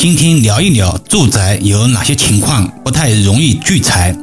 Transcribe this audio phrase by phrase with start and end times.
[0.00, 4.16] 今天聊一聊住宅有哪些情况不太容易聚财。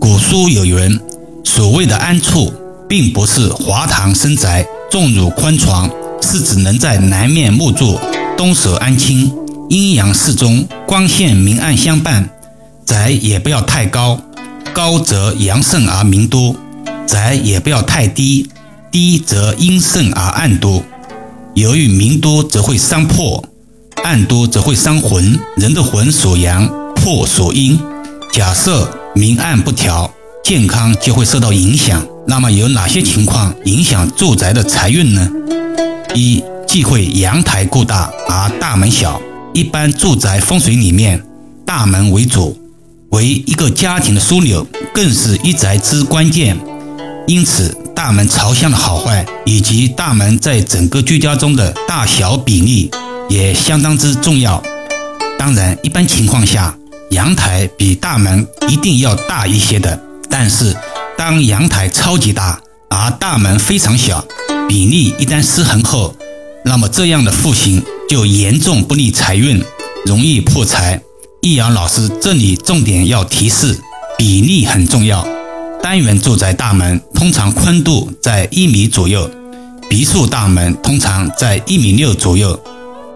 [0.00, 0.98] 古书有云
[1.46, 2.52] ：“所谓的安处，
[2.88, 5.88] 并不是华堂深宅、重乳宽床，
[6.20, 7.96] 是指能在南面木柱，
[8.36, 9.32] 东舍安亲，
[9.68, 12.28] 阴阳适中，光线明暗相伴。
[12.84, 14.20] 宅也不要太高，
[14.74, 16.56] 高则阳盛而明多；
[17.06, 18.50] 宅也不要太低，
[18.90, 20.82] 低则阴盛而暗多。
[21.54, 23.44] 由于明多则会伤破。”
[24.04, 27.78] 暗多则会伤魂，人的魂所阳，魄所阴。
[28.32, 30.12] 假设明暗不调，
[30.44, 32.04] 健康就会受到影响。
[32.26, 35.28] 那么有哪些情况影响住宅的财运呢？
[36.14, 39.20] 一忌讳阳台过大而大门小。
[39.54, 41.22] 一般住宅风水里面，
[41.64, 42.58] 大门为主，
[43.10, 46.58] 为一个家庭的枢纽，更是一宅之关键。
[47.26, 52.90] 因此，大门朝向的好坏，以及大门在整个居家中的大小比例。
[53.28, 54.62] 也相当之重要。
[55.38, 56.76] 当然，一般情况下，
[57.10, 60.00] 阳台比大门一定要大一些的。
[60.30, 60.76] 但是，
[61.16, 64.24] 当阳台超级大，而大门非常小，
[64.68, 66.14] 比例一旦失衡后，
[66.64, 69.62] 那么这样的户型就严重不利财运，
[70.06, 71.00] 容易破财。
[71.40, 73.78] 易阳老师这里重点要提示，
[74.16, 75.26] 比例很重要。
[75.82, 79.28] 单元住宅大门通常宽度在一米左右，
[79.90, 82.58] 别墅大门通常在一米六左右。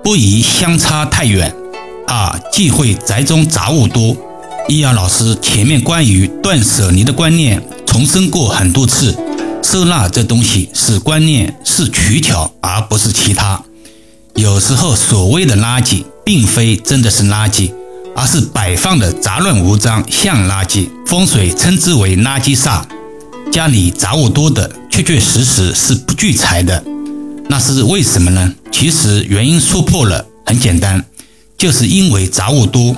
[0.07, 1.53] 不宜相差太远。
[2.07, 4.17] 二忌讳宅中杂物多。
[4.69, 9.19] 易阳老师前面关于断舍离的观念重申过很多次，
[9.65, 13.61] 收纳这东西是观念，是取巧，而不是其他。
[14.37, 17.73] 有时候所谓的垃圾，并非真的是垃圾，
[18.15, 20.89] 而是摆放的杂乱无章，像垃圾。
[21.09, 22.85] 风水称之为垃圾煞。
[23.51, 26.85] 家里杂物多的，确确实实是不聚财的。
[27.49, 28.53] 那是为什么呢？
[28.73, 31.05] 其实原因说破了，很简单，
[31.57, 32.95] 就是因为杂物多，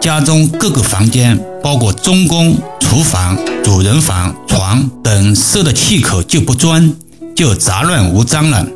[0.00, 6.94] 家中各个房间，包括中宫、厨房、主人房、床等设的气口就不专，
[7.34, 8.66] 就杂乱无章了。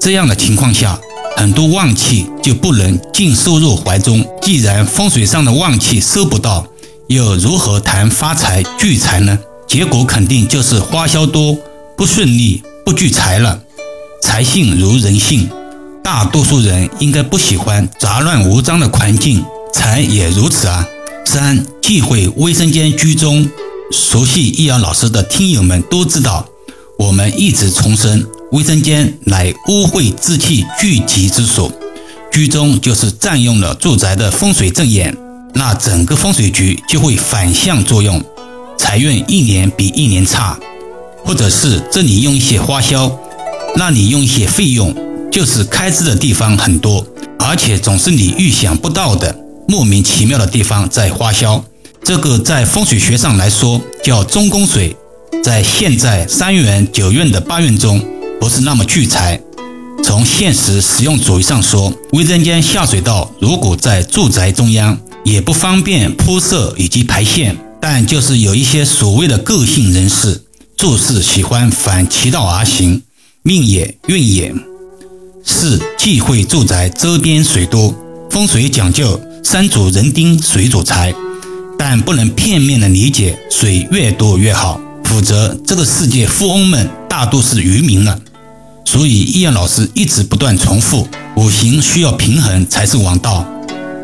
[0.00, 0.98] 这样的情况下，
[1.36, 4.24] 很多旺气就不能尽收入怀中。
[4.40, 6.66] 既然风水上的旺气收不到，
[7.08, 9.38] 又如何谈发财聚财呢？
[9.68, 11.56] 结果肯定就是花销多，
[11.96, 13.62] 不顺利，不聚财了。
[14.22, 15.48] 财性如人性，
[16.02, 19.44] 大多数人应该不喜欢杂乱无章的环境，
[19.74, 20.86] 财也如此啊。
[21.26, 23.46] 三忌讳卫生间居中。
[23.90, 26.46] 熟悉易阳老师的听友们都知道，
[26.96, 31.70] 我们一直重申，卫生间乃污秽之气聚集之所，
[32.30, 35.14] 居中就是占用了住宅的风水正眼，
[35.52, 38.24] 那整个风水局就会反向作用，
[38.78, 40.58] 财运一年比一年差，
[41.22, 43.18] 或者是这里用一些花销。
[43.74, 44.94] 那你用一些费用，
[45.30, 47.06] 就是开支的地方很多，
[47.38, 49.34] 而且总是你预想不到的
[49.66, 51.64] 莫名其妙的地方在花销。
[52.04, 54.94] 这个在风水学上来说叫中宫水，
[55.42, 58.04] 在现在三元九运的八运中
[58.40, 59.40] 不是那么聚财。
[60.04, 67.56] 从现实使用主义上说，卫生间下水道如果在住宅中央，也不方便铺设以及排线。
[67.80, 70.42] 但就是有一些所谓的个性人士，
[70.76, 73.02] 做事喜欢反其道而行。
[73.44, 74.54] 命也运也。
[75.44, 77.92] 四忌讳住宅周边水多。
[78.30, 81.12] 风水讲究山主人丁，水主财，
[81.76, 88.16] 但不能片面的理解水越多越好，否则这个世界富翁们大多是渔民了。
[88.84, 93.44] 所以易阳老师一直不断重复，五行需要平衡才是王道。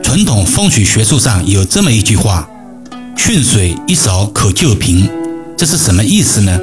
[0.03, 2.51] 传统风水学术上有这么一句话：
[3.17, 5.09] 顺水一勺可救贫。
[5.57, 6.59] 这是什么意思呢？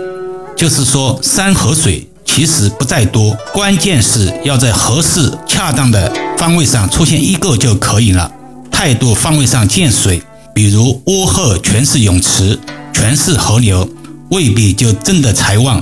[0.58, 2.06] 就是说山和水。
[2.26, 8.30] 其实不在多，关键是要在合适、恰当的方位上出现一个就可以了。
[8.70, 10.22] 太多方位上见水，
[10.54, 12.60] 比如屋后全是泳池、
[12.92, 13.88] 全是河流，
[14.32, 15.82] 未必就真的财旺，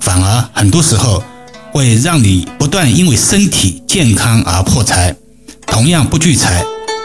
[0.00, 1.22] 反而很多时候
[1.72, 5.16] 会让你不断因为身体健康而破财，
[5.66, 6.62] 同样不聚财。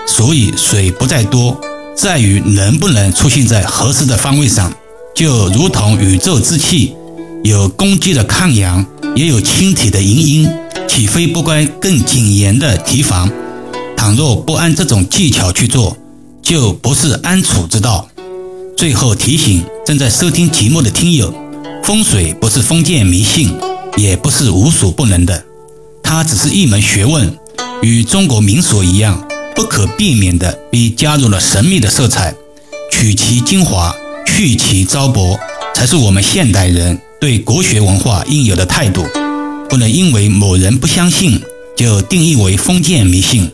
[0.08, 1.58] 所以水不在多，
[1.96, 4.74] 在于能不能出现在合适的方位上，
[5.16, 6.96] 就如同宇宙之气。
[7.44, 10.50] 有攻击的抗阳，也有清体的迎阴，
[10.88, 13.32] 岂非不该更谨严的提防？
[13.96, 15.98] 倘若不按这种技巧去做，
[16.42, 18.10] 就不是安处之道。
[18.76, 21.34] 最后提醒正在收听节目的听友：
[21.84, 23.50] 风水不是封建迷信，
[23.96, 25.46] 也不是无所不能的，
[26.04, 27.34] 它只是一门学问，
[27.82, 29.26] 与中国民俗一样，
[29.56, 32.36] 不可避免的被加入了神秘的色彩。
[32.92, 33.96] 取其精华，
[34.26, 35.40] 去其糟粕，
[35.74, 37.00] 才是我们现代人。
[37.20, 39.06] 对国学文化应有的态度，
[39.70, 41.42] 不能因为某人不相信
[41.76, 43.52] 就定义为封建迷信。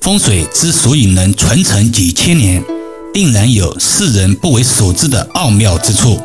[0.00, 2.64] 风水之所以能传承几千年，
[3.12, 6.18] 定然有世人不为所知的奥妙之处。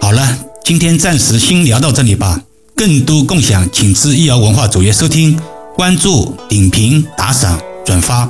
[0.00, 2.42] 好了，今天暂时先聊到这里吧。
[2.74, 5.38] 更多共享，请至易瑶文化主页收听、
[5.76, 8.28] 关注、点评、打赏、转发，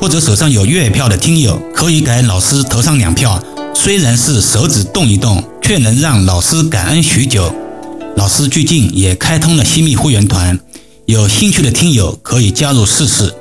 [0.00, 3.42] 或者手上有月票的听友，可以给老师投上两票。
[3.74, 5.42] 虽然是手指动一动，
[5.72, 7.50] 却能让老师感恩许久。
[8.14, 10.60] 老师最近也开通了新密会员团，
[11.06, 13.34] 有兴趣的听友可以加入试试。